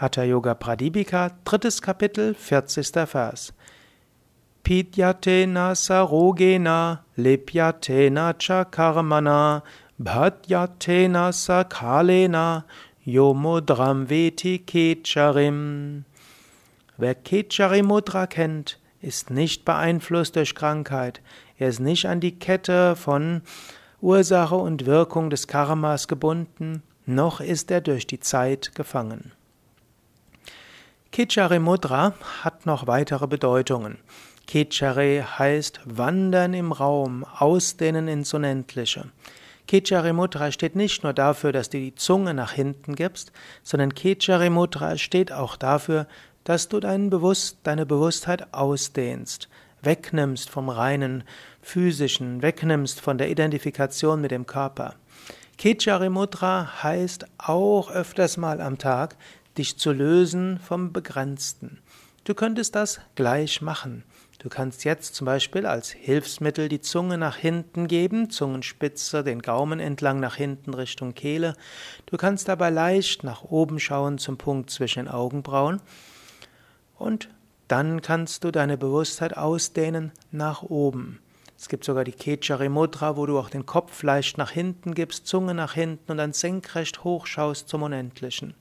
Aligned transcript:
Hatha 0.00 0.22
Yoga 0.22 0.54
Pradipika, 0.54 1.30
drittes 1.44 1.82
Kapitel, 1.82 2.32
40. 2.32 3.06
Vers. 3.06 3.52
Pidyatena 4.64 5.74
sarogena, 5.74 7.00
lipyatena 7.18 8.32
cha 8.38 8.64
karmana, 8.64 9.62
bhadyatena 10.02 11.34
sakalena, 11.34 12.64
yomudram 13.06 14.06
veti 14.06 14.60
kecharim. 14.64 16.04
Wer 16.96 17.14
Kechari 17.14 17.82
Mudra 17.82 18.26
kennt, 18.26 18.78
ist 19.02 19.30
nicht 19.30 19.66
beeinflusst 19.66 20.34
durch 20.34 20.54
Krankheit. 20.54 21.20
Er 21.58 21.68
ist 21.68 21.80
nicht 21.80 22.06
an 22.06 22.20
die 22.20 22.38
Kette 22.38 22.96
von 22.96 23.42
Ursache 24.00 24.56
und 24.56 24.86
Wirkung 24.86 25.28
des 25.28 25.46
Karmas 25.46 26.08
gebunden, 26.08 26.82
noch 27.04 27.42
ist 27.42 27.70
er 27.70 27.82
durch 27.82 28.06
die 28.06 28.20
Zeit 28.20 28.74
gefangen. 28.74 29.32
Kichari 31.12 31.58
Mudra 31.58 32.14
hat 32.44 32.66
noch 32.66 32.86
weitere 32.86 33.26
Bedeutungen. 33.26 33.98
Kichari 34.46 35.24
heißt 35.26 35.80
wandern 35.84 36.54
im 36.54 36.70
Raum, 36.70 37.24
ausdehnen 37.24 38.06
ins 38.06 38.32
Unendliche. 38.32 39.06
Kichari 39.66 40.12
Mudra 40.12 40.52
steht 40.52 40.76
nicht 40.76 41.02
nur 41.02 41.12
dafür, 41.12 41.50
dass 41.50 41.68
du 41.68 41.78
die 41.78 41.96
Zunge 41.96 42.32
nach 42.32 42.52
hinten 42.52 42.94
gibst, 42.94 43.32
sondern 43.64 43.92
Kichari 43.92 44.50
Mudra 44.50 44.96
steht 44.98 45.32
auch 45.32 45.56
dafür, 45.56 46.06
dass 46.44 46.68
du 46.68 46.78
dein 46.78 47.10
Bewusst, 47.10 47.58
deine 47.64 47.86
Bewusstheit 47.86 48.54
ausdehnst, 48.54 49.48
wegnimmst 49.82 50.48
vom 50.48 50.68
reinen 50.68 51.24
physischen, 51.60 52.40
wegnimmst 52.40 53.00
von 53.00 53.18
der 53.18 53.30
Identifikation 53.30 54.20
mit 54.20 54.30
dem 54.30 54.46
Körper. 54.46 54.94
Kichari 55.58 56.08
Mudra 56.08 56.82
heißt 56.84 57.26
auch 57.36 57.90
öfters 57.90 58.36
mal 58.36 58.62
am 58.62 58.78
Tag 58.78 59.16
dich 59.58 59.76
zu 59.78 59.92
lösen 59.92 60.58
vom 60.58 60.92
Begrenzten. 60.92 61.78
Du 62.24 62.34
könntest 62.34 62.74
das 62.74 63.00
gleich 63.14 63.62
machen. 63.62 64.04
Du 64.38 64.48
kannst 64.48 64.84
jetzt 64.84 65.14
zum 65.14 65.26
Beispiel 65.26 65.66
als 65.66 65.90
Hilfsmittel 65.90 66.70
die 66.70 66.80
Zunge 66.80 67.18
nach 67.18 67.36
hinten 67.36 67.88
geben, 67.88 68.30
Zungenspitze, 68.30 69.22
den 69.22 69.42
Gaumen 69.42 69.80
entlang 69.80 70.18
nach 70.18 70.34
hinten 70.34 70.72
Richtung 70.72 71.14
Kehle. 71.14 71.54
Du 72.06 72.16
kannst 72.16 72.48
dabei 72.48 72.70
leicht 72.70 73.22
nach 73.22 73.44
oben 73.44 73.78
schauen 73.78 74.16
zum 74.16 74.38
Punkt 74.38 74.70
zwischen 74.70 75.04
den 75.04 75.08
Augenbrauen. 75.08 75.82
Und 76.96 77.28
dann 77.68 78.00
kannst 78.00 78.44
du 78.44 78.50
deine 78.50 78.78
Bewusstheit 78.78 79.36
ausdehnen 79.36 80.12
nach 80.30 80.62
oben. 80.62 81.20
Es 81.58 81.68
gibt 81.68 81.84
sogar 81.84 82.04
die 82.04 82.12
Kechari 82.12 82.70
Mudra, 82.70 83.18
wo 83.18 83.26
du 83.26 83.38
auch 83.38 83.50
den 83.50 83.66
Kopf 83.66 84.02
leicht 84.02 84.38
nach 84.38 84.50
hinten 84.50 84.94
gibst, 84.94 85.26
Zunge 85.26 85.52
nach 85.52 85.74
hinten 85.74 86.12
und 86.12 86.16
dann 86.16 86.32
senkrecht 86.32 87.04
hochschaust 87.04 87.68
zum 87.68 87.82
Unendlichen. 87.82 88.54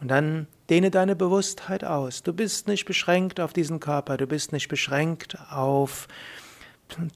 Und 0.00 0.08
dann 0.08 0.46
dehne 0.70 0.90
deine 0.90 1.16
Bewusstheit 1.16 1.84
aus. 1.84 2.22
Du 2.22 2.32
bist 2.32 2.68
nicht 2.68 2.84
beschränkt 2.84 3.40
auf 3.40 3.52
diesen 3.52 3.80
Körper, 3.80 4.16
du 4.16 4.26
bist 4.26 4.52
nicht 4.52 4.68
beschränkt 4.68 5.36
auf 5.50 6.08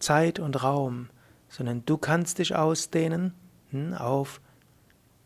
Zeit 0.01 0.39
und 0.39 0.63
Raum, 0.63 1.09
sondern 1.49 1.85
du 1.87 1.97
kannst 1.97 2.39
dich 2.39 2.55
ausdehnen 2.55 3.35
hm, 3.71 3.95
auf 3.95 4.41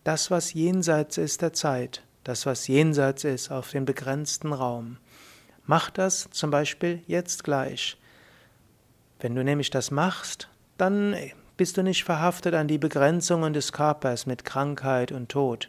das, 0.04 0.30
was 0.30 0.52
jenseits 0.52 1.18
ist 1.18 1.42
der 1.42 1.52
Zeit, 1.52 2.02
das, 2.24 2.46
was 2.46 2.68
jenseits 2.68 3.24
ist 3.24 3.50
auf 3.50 3.70
den 3.70 3.84
begrenzten 3.84 4.52
Raum. 4.52 4.98
Mach 5.64 5.90
das 5.90 6.28
zum 6.30 6.50
Beispiel 6.50 7.02
jetzt 7.06 7.42
gleich. 7.42 7.96
Wenn 9.18 9.34
du 9.34 9.42
nämlich 9.42 9.70
das 9.70 9.90
machst, 9.90 10.48
dann 10.76 11.16
bist 11.56 11.76
du 11.76 11.82
nicht 11.82 12.04
verhaftet 12.04 12.54
an 12.54 12.68
die 12.68 12.78
Begrenzungen 12.78 13.52
des 13.52 13.72
Körpers 13.72 14.26
mit 14.26 14.44
Krankheit 14.44 15.10
und 15.10 15.28
Tod. 15.28 15.68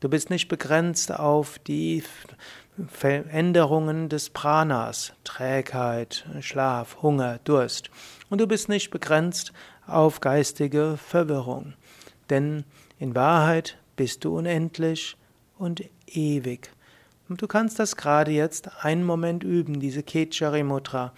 Du 0.00 0.08
bist 0.08 0.30
nicht 0.30 0.46
begrenzt 0.46 1.12
auf 1.12 1.58
die 1.58 2.04
Veränderungen 2.86 4.08
des 4.08 4.30
Pranas, 4.30 5.12
Trägheit, 5.24 6.24
Schlaf, 6.40 7.02
Hunger, 7.02 7.40
Durst. 7.42 7.90
Und 8.30 8.40
du 8.40 8.46
bist 8.46 8.68
nicht 8.68 8.90
begrenzt 8.90 9.52
auf 9.88 10.20
geistige 10.20 10.96
Verwirrung. 10.96 11.74
Denn 12.30 12.62
in 13.00 13.16
Wahrheit 13.16 13.76
bist 13.96 14.24
du 14.24 14.38
unendlich 14.38 15.16
und 15.58 15.82
ewig. 16.06 16.70
Und 17.28 17.42
du 17.42 17.48
kannst 17.48 17.80
das 17.80 17.96
gerade 17.96 18.30
jetzt 18.30 18.84
einen 18.84 19.02
Moment 19.02 19.42
üben, 19.42 19.80
diese 19.80 20.04
Kechari 20.04 20.62
Mudra. 20.62 21.12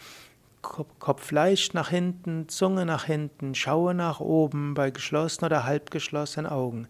Kopf 0.62 1.30
leicht 1.32 1.74
nach 1.74 1.90
hinten, 1.90 2.48
Zunge 2.48 2.86
nach 2.86 3.04
hinten, 3.04 3.54
schaue 3.54 3.92
nach 3.92 4.20
oben 4.20 4.72
bei 4.72 4.90
geschlossenen 4.90 5.50
oder 5.50 5.64
halbgeschlossenen 5.64 6.50
Augen. 6.50 6.88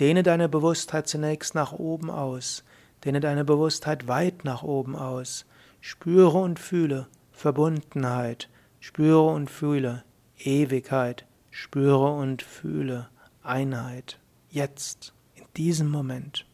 Dehne 0.00 0.22
deine 0.22 0.48
Bewusstheit 0.48 1.08
zunächst 1.08 1.54
nach 1.54 1.72
oben 1.72 2.10
aus. 2.10 2.64
Dehne 3.04 3.20
deine 3.20 3.44
Bewusstheit 3.44 4.08
weit 4.08 4.44
nach 4.44 4.62
oben 4.62 4.96
aus. 4.96 5.44
Spüre 5.82 6.38
und 6.38 6.58
fühle 6.58 7.06
Verbundenheit. 7.32 8.48
Spüre 8.80 9.26
und 9.26 9.50
fühle 9.50 10.04
Ewigkeit. 10.38 11.26
Spüre 11.50 12.12
und 12.12 12.40
fühle 12.40 13.10
Einheit. 13.42 14.18
Jetzt, 14.48 15.12
in 15.34 15.44
diesem 15.58 15.90
Moment. 15.90 16.46